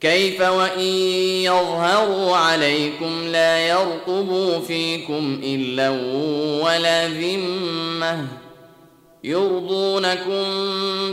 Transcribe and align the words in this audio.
كيف 0.00 0.40
وإن 0.40 0.80
يظهروا 1.44 2.36
عليكم 2.36 3.28
لا 3.28 3.68
يرقبوا 3.68 4.58
فيكم 4.58 5.40
إلا 5.42 5.90
ولا 6.64 7.08
ذمة 7.08 8.26
يرضونكم 9.24 10.44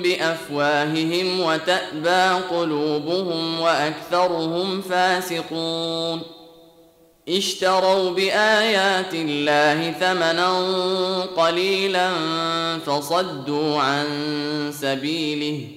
بأفواههم 0.01 1.39
وتأبى 1.39 2.45
قلوبهم 2.49 3.59
وأكثرهم 3.59 4.81
فاسقون 4.81 6.21
اشتروا 7.29 8.09
بآيات 8.11 9.13
الله 9.13 9.91
ثمنا 9.91 10.59
قليلا 11.37 12.09
فصدوا 12.85 13.79
عن 13.79 14.07
سبيله 14.73 15.76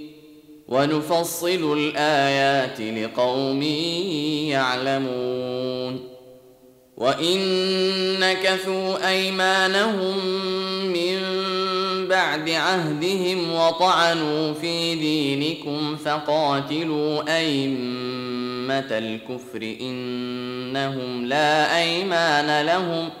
ونفصل 0.71 1.77
الآيات 1.77 2.81
لقوم 2.81 3.61
يعلمون. 4.51 6.09
وإن 6.97 7.39
نكثوا 8.19 9.09
أيمانهم 9.09 10.25
من 10.85 11.17
بعد 12.07 12.49
عهدهم 12.49 13.53
وطعنوا 13.53 14.53
في 14.53 14.95
دينكم 14.95 15.95
فقاتلوا 15.95 17.37
أئمة 17.37 18.97
الكفر 18.97 19.75
إنهم 19.81 21.25
لا 21.25 21.77
أيمان 21.77 22.65
لهم 22.65 23.09
ۖ. 23.09 23.20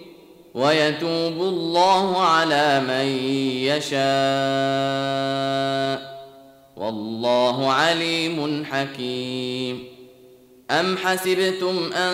ويتوب 0.53 1.41
الله 1.41 2.21
على 2.21 2.79
من 2.79 3.05
يشاء. 3.65 4.01
والله 6.77 7.71
عليم 7.71 8.65
حكيم. 8.65 9.91
أم 10.71 10.97
حسبتم 10.97 11.93
أن 11.93 12.13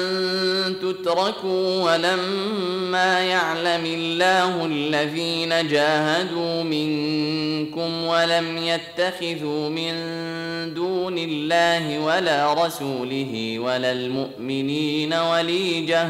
تتركوا 0.81 1.81
ولما 1.83 3.19
يعلم 3.19 3.85
الله 3.85 4.65
الذين 4.65 5.67
جاهدوا 5.67 6.63
منكم 6.63 8.03
ولم 8.03 8.57
يتخذوا 8.57 9.69
من 9.69 9.93
دون 10.73 11.17
الله 11.17 11.99
ولا 11.99 12.53
رسوله 12.53 13.59
ولا 13.59 13.91
المؤمنين 13.91 15.13
وليجة 15.13 16.09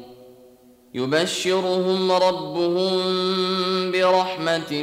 يبشرهم 0.93 2.11
ربهم 2.11 2.91
برحمة 3.91 4.81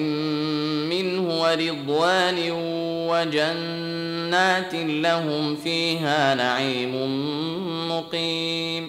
منه 0.91 1.41
ورضوان 1.43 2.51
وجنات 3.11 4.75
لهم 4.75 5.57
فيها 5.57 6.35
نعيم 6.35 6.95
مقيم 7.89 8.89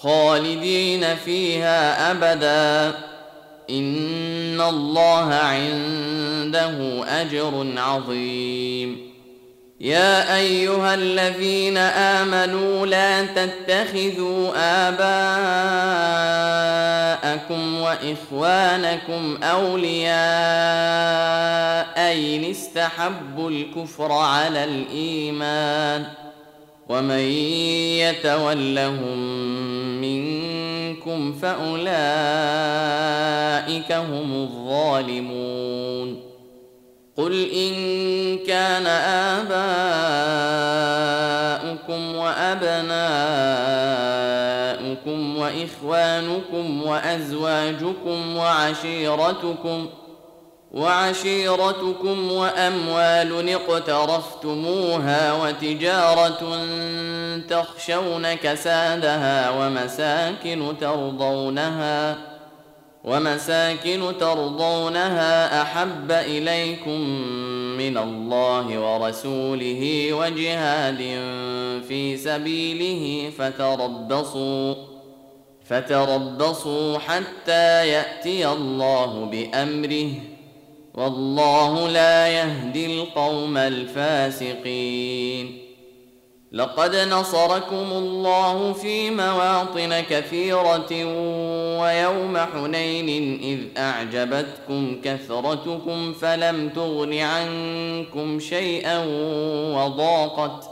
خالدين 0.00 1.16
فيها 1.16 2.10
أبدا. 2.10 2.98
إن 3.70 4.60
الله 4.60 5.34
عنده 5.34 7.04
أجر 7.20 7.72
عظيم. 7.76 9.12
يا 9.80 10.36
أيها 10.36 10.94
الذين 10.94 11.76
آمنوا 11.76 12.86
لا 12.86 13.22
تتخذوا 13.24 14.52
آباءكم 14.56 15.41
واخوانكم 17.92 19.38
اولياء 19.42 20.12
ان 22.12 22.44
استحبوا 22.44 23.50
الكفر 23.50 24.12
على 24.12 24.64
الإيمان 24.64 26.04
ومن 26.88 27.18
يتولهم 27.98 29.18
منكم 30.00 31.32
فأولئك 31.32 31.82
هم 33.92 34.32
الظالمون 34.42 36.20
قل 37.16 37.50
إن 37.50 38.38
كان 38.38 38.86
آباؤكم 41.76 42.16
وأبناؤكم 42.16 44.11
وإخوانكم 45.42 46.82
وأزواجكم 46.82 48.36
وعشيرتكم 48.36 49.88
وعشيرتكم 50.72 52.32
وأموال 52.32 53.48
اقترفتموها 53.48 55.32
وتجارة 55.32 56.66
تخشون 57.48 58.34
كسادها 58.34 59.50
ومساكن 59.50 60.74
ترضونها 60.80 62.16
ومساكن 63.04 64.12
ترضونها 64.20 65.62
أحب 65.62 66.12
إليكم 66.12 67.00
من 67.78 67.98
الله 67.98 68.78
ورسوله 68.78 70.12
وجهاد 70.12 70.98
في 71.88 72.16
سبيله 72.16 73.30
فتربصوا. 73.38 74.91
فتربصوا 75.72 76.98
حتى 76.98 77.88
يأتي 77.88 78.48
الله 78.48 79.24
بأمره 79.24 80.10
والله 80.94 81.88
لا 81.88 82.28
يهدي 82.28 82.86
القوم 82.86 83.56
الفاسقين. 83.56 85.58
لقد 86.52 86.96
نصركم 86.96 87.92
الله 87.92 88.72
في 88.72 89.10
مواطن 89.10 90.00
كثيرة 90.00 91.04
ويوم 91.80 92.38
حنين 92.38 93.40
إذ 93.42 93.58
أعجبتكم 93.78 95.00
كثرتكم 95.04 96.12
فلم 96.12 96.68
تغن 96.68 97.18
عنكم 97.18 98.40
شيئا 98.40 99.04
وضاقت 99.76 100.71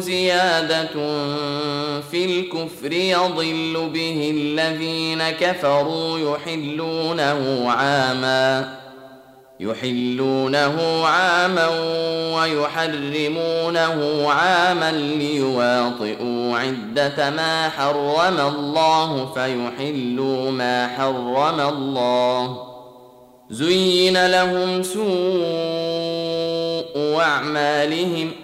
زيادة 0.00 0.92
في 2.00 2.24
الكفر 2.24 2.92
يضل 2.92 3.90
به 3.92 4.32
الذين 4.36 5.30
كفروا 5.30 6.18
يحلونه 6.18 7.70
عاما 7.70 8.74
يحلونه 9.60 11.06
عاما 11.06 11.68
ويحرمونه 12.36 14.28
عاما 14.30 14.92
ليواطئوا 14.92 16.58
عدة 16.58 17.30
ما 17.30 17.68
حرم 17.68 18.40
الله 18.40 19.32
فيحلوا 19.34 20.50
ما 20.50 20.88
حرم 20.88 21.60
الله. 21.60 22.58
زين 23.50 24.26
لهم 24.26 24.82
سوء 24.82 25.04
أعمالهم 27.20 28.30
ۖ 28.30 28.43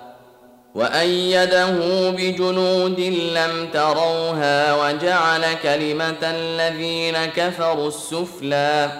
وأيده 0.75 2.09
بجنود 2.09 2.99
لم 3.35 3.67
تروها 3.73 4.75
وجعل 4.75 5.41
كلمة 5.63 6.17
الذين 6.23 7.25
كفروا 7.25 7.87
السفلى 7.87 8.91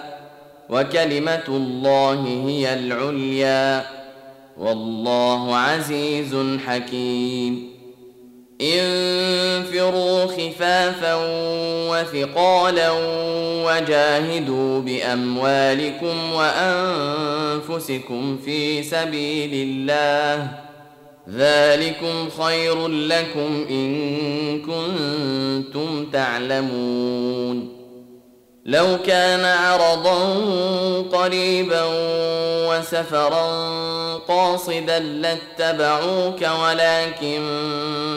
وكلمة 0.70 1.44
الله 1.48 2.44
هي 2.46 2.74
العليا 2.74 3.84
والله 4.58 5.56
عزيز 5.56 6.36
حكيم. 6.66 7.72
انفروا 8.60 10.26
خفافا 10.26 11.14
وثقالا 11.90 12.90
وجاهدوا 13.66 14.80
بأموالكم 14.80 16.32
وأنفسكم 16.32 18.38
في 18.44 18.82
سبيل 18.82 19.68
الله 19.68 20.48
ذلكم 21.28 22.30
خير 22.42 22.88
لكم 22.88 23.66
ان 23.70 24.62
كنتم 24.62 26.10
تعلمون. 26.10 27.82
لو 28.66 28.98
كان 29.06 29.44
عرضا 29.44 30.34
قريبا 31.12 31.82
وسفرا 32.68 33.46
قاصدا 34.28 34.98
لاتبعوك 34.98 36.42
ولكن 36.62 37.42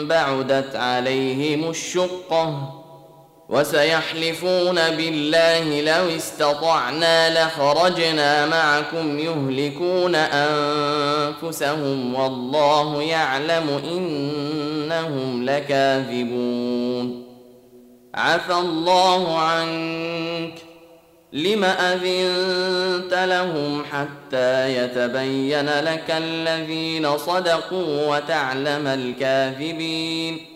بعدت 0.08 0.76
عليهم 0.76 1.70
الشقه 1.70 2.75
وسيحلفون 3.48 4.74
بالله 4.74 5.80
لو 5.80 6.16
استطعنا 6.16 7.44
لخرجنا 7.44 8.46
معكم 8.46 9.18
يهلكون 9.18 10.14
أنفسهم 10.14 12.14
والله 12.14 13.02
يعلم 13.02 13.80
إنهم 13.90 15.44
لكاذبون. 15.44 17.26
عفى 18.14 18.54
الله 18.54 19.38
عنك. 19.38 20.52
لم 21.32 21.64
أذنت 21.64 23.14
لهم 23.14 23.84
حتى 23.92 24.76
يتبين 24.76 25.80
لك 25.80 26.10
الذين 26.10 27.18
صدقوا 27.18 28.16
وتعلم 28.16 28.86
الكاذبين؟ 28.86 30.55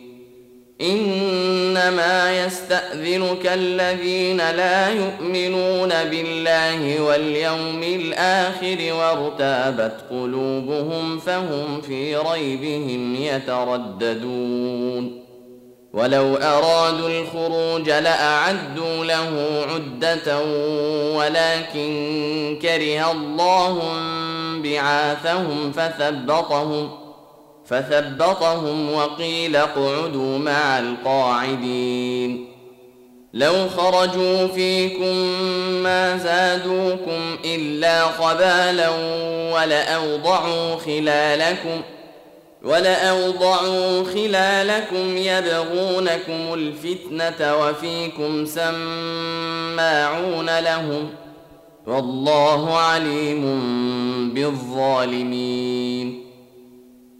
إنما 0.81 2.45
يستأذنك 2.45 3.45
الذين 3.45 4.37
لا 4.37 4.89
يؤمنون 4.89 5.89
بالله 5.89 7.01
واليوم 7.01 7.83
الآخر 7.83 8.93
وارتابت 8.93 9.95
قلوبهم 10.09 11.19
فهم 11.19 11.81
في 11.81 12.15
ريبهم 12.15 13.15
يترددون. 13.15 15.21
ولو 15.93 16.35
أرادوا 16.35 17.09
الخروج 17.09 17.89
لأعدوا 17.89 19.05
له 19.05 19.63
عدة 19.73 20.39
ولكن 21.15 22.57
كره 22.61 23.11
الله 23.11 23.79
بعاثهم 24.63 25.71
فثبطهم. 25.71 27.00
فثبطهم 27.71 28.93
وقيل 28.93 29.55
اقعدوا 29.55 30.37
مع 30.37 30.79
القاعدين. 30.79 32.47
لو 33.33 33.69
خرجوا 33.69 34.47
فيكم 34.47 35.15
ما 35.83 36.17
زادوكم 36.17 37.37
إلا 37.45 38.03
خبالا 38.05 38.89
ولأوضعوا 39.53 40.75
خلالكم 40.75 41.81
ولأوضعوا 42.63 44.03
خلالكم 44.03 45.17
يبغونكم 45.17 46.53
الفتنة 46.53 47.55
وفيكم 47.55 48.45
سماعون 48.45 49.79
لهم 50.59 51.09
والله 51.87 52.77
عليم 52.77 53.43
بالظالمين. 54.33 56.20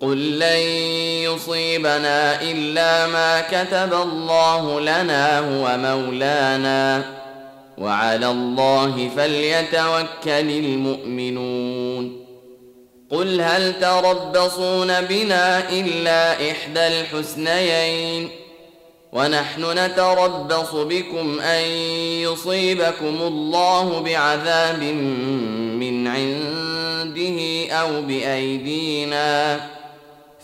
قل 0.00 0.38
لن 0.38 0.58
يصيبنا 1.28 2.42
الا 2.42 3.06
ما 3.06 3.40
كتب 3.40 3.92
الله 3.94 4.80
لنا 4.80 5.38
هو 5.38 5.76
مولانا 5.78 7.04
وعلى 7.78 8.30
الله 8.30 9.10
فليتوكل 9.16 10.50
المؤمنون 10.50 12.26
قل 13.10 13.40
هل 13.40 13.80
تربصون 13.80 15.00
بنا 15.00 15.70
الا 15.70 16.50
احدى 16.50 16.86
الحسنيين 16.86 18.28
ونحن 19.12 19.78
نتربص 19.78 20.72
بكم 20.74 21.40
ان 21.40 21.64
يصيبكم 22.22 23.18
الله 23.20 24.00
بعذاب 24.00 24.82
من 25.80 26.06
عنده 26.06 27.66
أو 27.72 28.02
بايدينا 28.02 29.60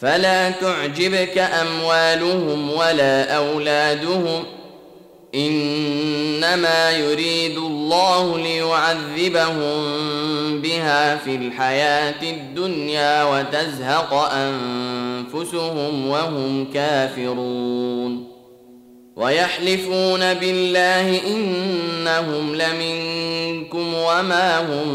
فلا 0.00 0.50
تعجبك 0.50 1.38
أموالهم 1.38 2.70
ولا 2.70 3.36
أولادهم 3.36 4.44
إنما 5.34 6.90
يريد 6.90 7.56
الله 7.56 8.38
ليعذبهم 8.38 9.80
بها 10.60 11.16
في 11.16 11.34
الحياة 11.36 12.22
الدنيا 12.22 13.24
وتزهق 13.24 14.14
أنفسهم 14.32 16.08
وهم 16.08 16.72
كافرون 16.74 18.30
ويحلفون 19.16 20.34
بالله 20.34 21.20
إنهم 21.26 22.54
لمنكم 22.54 23.94
وما 23.94 24.60
هم 24.60 24.88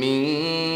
منكم 0.00 0.75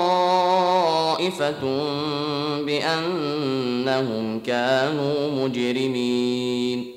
بأنهم 2.65 4.39
كانوا 4.39 5.31
مجرمين. 5.31 6.93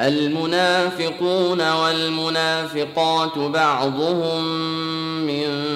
المنافقون 0.00 1.72
والمنافقات 1.72 3.38
بعضهم 3.38 4.44
من 5.26 5.75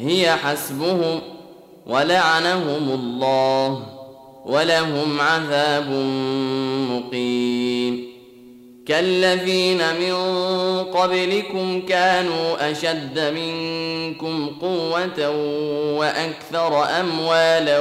هي 0.00 0.32
حسبهم 0.32 1.20
ولعنهم 1.86 2.90
الله 2.94 3.82
ولهم 4.44 5.20
عذاب 5.20 5.90
مقيم. 6.90 8.10
كالذين 8.86 9.78
من 9.78 10.14
قبلكم 10.84 11.82
كانوا 11.88 12.70
أشد 12.70 13.18
منكم 13.18 14.50
قوة 14.60 15.30
وأكثر 15.98 16.84
أموالا 17.00 17.80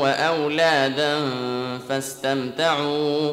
وأولادا 0.00 1.18
فاستمتعوا 1.88 3.32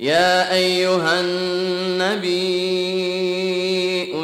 يا 0.00 0.54
أيها 0.54 1.20
النبي 1.20 2.40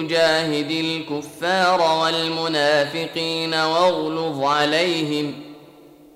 أجاهد 0.01 0.71
الكفار 0.71 1.81
والمنافقين 2.03 3.55
واغلظ 3.55 4.43
عليهم 4.43 5.33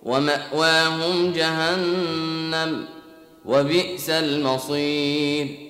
ومأواهم 0.02 1.32
جهنم 1.32 2.84
وبئس 3.44 4.10
المصير. 4.10 5.69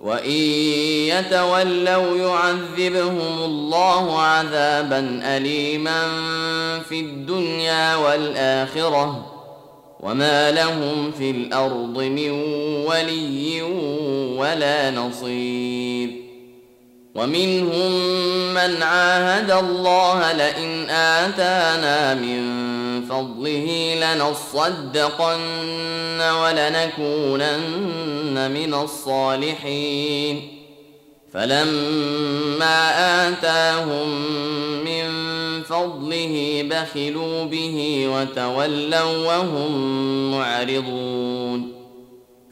وان 0.00 0.30
يتولوا 1.10 2.16
يعذبهم 2.16 3.44
الله 3.44 4.20
عذابا 4.22 5.20
اليما 5.24 6.02
في 6.88 7.00
الدنيا 7.00 7.96
والاخره 7.96 9.32
وما 10.00 10.50
لهم 10.50 11.12
في 11.18 11.30
الأرض 11.30 11.98
من 11.98 12.30
ولي 12.86 13.62
ولا 14.38 14.90
نصير 14.90 16.10
ومنهم 17.14 17.92
من 18.54 18.82
عاهد 18.82 19.50
الله 19.50 20.32
لئن 20.32 20.90
اتانا 20.90 22.14
من 22.14 22.75
فضله 23.08 23.94
لنصدقن 24.00 25.40
ولنكونن 26.20 27.56
من 28.50 28.74
الصالحين. 28.74 30.52
فلما 31.32 32.78
آتاهم 33.28 34.08
من 34.84 35.06
فضله 35.62 36.64
بخلوا 36.70 37.44
به 37.44 38.08
وتولوا 38.08 39.26
وهم 39.26 39.72
معرضون. 40.30 41.75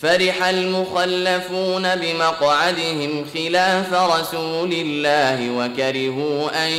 فرح 0.00 0.44
المخلفون 0.44 1.94
بمقعدهم 1.94 3.24
خلاف 3.34 3.92
رسول 3.92 4.72
الله 4.72 5.50
وكرهوا 5.58 6.66
أن 6.66 6.72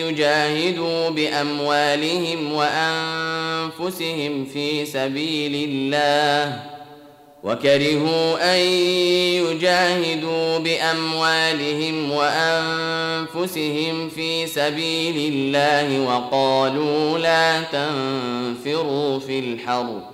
يجاهدوا 0.00 1.10
بأموالهم 1.10 2.52
وأنفسهم 2.52 4.44
في 4.44 4.86
سبيل 4.86 5.68
الله 5.70 6.62
وكرهوا 7.42 8.54
أن 8.54 8.60
يجاهدوا 9.44 10.58
بأموالهم 10.58 12.10
وأنفسهم 12.10 14.08
في 14.08 14.46
سبيل 14.46 15.32
الله 15.32 16.00
وقالوا 16.00 17.18
لا 17.18 17.60
تنفروا 17.60 19.18
في 19.18 19.38
الحرب. 19.38 20.13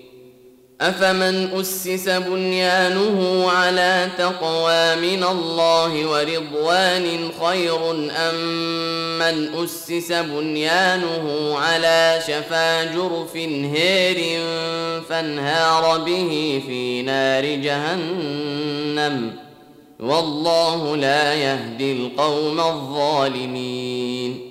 أفمن 0.81 1.59
أسس 1.59 2.09
بنيانه 2.09 3.49
على 3.51 4.09
تقوى 4.17 4.95
من 4.95 5.23
الله 5.23 6.05
ورضوان 6.05 7.31
خير 7.41 7.91
أم 8.11 8.35
من 9.19 9.63
أسس 9.63 10.11
بنيانه 10.11 11.55
على 11.57 12.19
شفا 12.27 12.83
جرف 12.83 13.35
هير 13.35 14.41
فانهار 15.09 15.97
به 15.97 16.61
في 16.67 17.01
نار 17.01 17.45
جهنم؟ 17.45 19.35
والله 19.99 20.95
لا 20.95 21.33
يهدي 21.33 21.91
القوم 21.91 22.59
الظالمين. 22.59 24.50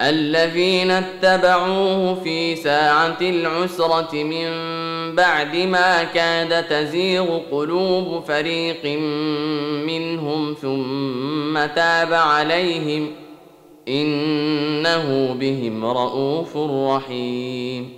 الذين 0.00 0.90
اتبعوه 0.90 2.14
في 2.14 2.56
ساعة 2.56 3.16
العسرة 3.20 4.14
من 4.14 4.48
بعد 5.14 5.56
ما 5.56 6.04
كاد 6.04 6.66
تزيغ 6.66 7.38
قلوب 7.50 8.24
فريق 8.24 8.84
منهم 9.86 10.54
ثم 10.62 11.74
تاب 11.74 12.12
عليهم 12.12 13.10
إنه 13.88 15.36
بهم 15.40 15.84
رءوف 15.84 16.56
رحيم 16.56 17.97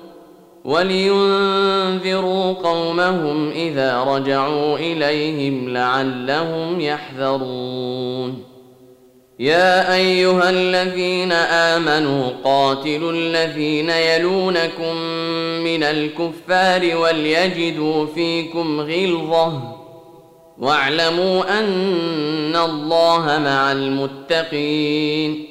ولينذروا 0.65 2.53
قومهم 2.53 3.51
إذا 3.51 4.03
رجعوا 4.03 4.77
إليهم 4.77 5.73
لعلهم 5.73 6.81
يحذرون. 6.81 8.43
يا 9.39 9.95
أيها 9.95 10.49
الذين 10.49 11.31
آمنوا 11.31 12.29
قاتلوا 12.43 13.11
الذين 13.11 13.89
يلونكم 13.89 14.95
من 15.63 15.83
الكفار 15.83 16.97
وليجدوا 16.97 18.05
فيكم 18.05 18.81
غلظة. 18.81 19.77
واعلموا 20.57 21.59
أن 21.59 22.55
الله 22.55 23.39
مع 23.39 23.71
المتقين. 23.71 25.50